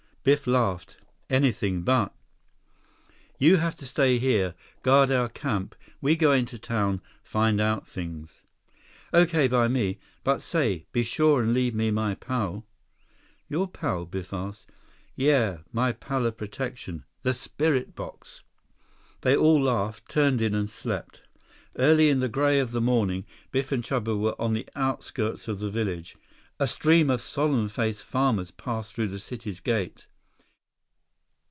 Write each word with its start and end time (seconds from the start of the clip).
137 0.23 0.51
Biff 0.51 0.55
laughed. 0.55 0.97
"Anything 1.31 1.81
but." 1.81 2.13
"You 3.39 3.57
have 3.57 3.73
to 3.77 3.87
stay 3.87 4.19
here. 4.19 4.53
Guard 4.83 5.09
our 5.09 5.27
camp. 5.29 5.73
We 5.99 6.15
go 6.15 6.31
into 6.31 6.59
town, 6.59 7.01
find 7.23 7.59
out 7.59 7.87
things." 7.87 8.43
"Okay 9.11 9.47
by 9.47 9.67
me. 9.67 9.97
But 10.23 10.43
say—be 10.43 11.01
sure 11.01 11.41
and 11.41 11.55
leave 11.55 11.73
me 11.73 11.89
my 11.89 12.13
pal." 12.13 12.67
"Your 13.49 13.67
pal?" 13.67 14.05
Biff 14.05 14.31
asked. 14.31 14.67
"Yeah. 15.15 15.61
My 15.73 15.91
pal 15.91 16.27
of 16.27 16.37
protection—the 16.37 17.33
spirit 17.33 17.95
box." 17.95 18.43
They 19.21 19.35
all 19.35 19.63
laughed, 19.63 20.07
turned 20.07 20.39
in 20.39 20.53
and 20.53 20.69
slept. 20.69 21.23
Early 21.79 22.09
in 22.09 22.19
the 22.19 22.29
gray 22.29 22.59
of 22.59 22.75
morning, 22.75 23.25
Biff 23.49 23.71
and 23.71 23.83
Chuba 23.83 24.15
were 24.15 24.39
on 24.39 24.53
the 24.53 24.69
outskirts 24.75 25.47
of 25.47 25.57
the 25.57 25.71
village. 25.71 26.15
A 26.59 26.67
stream 26.67 27.09
of 27.09 27.21
solemn 27.21 27.67
faced 27.69 28.03
farmers 28.03 28.51
passed 28.51 28.93
through 28.93 29.07
the 29.07 29.17
city's 29.17 29.59
gate. 29.59 30.05